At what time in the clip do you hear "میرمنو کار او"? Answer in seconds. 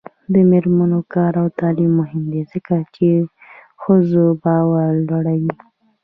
0.51-1.47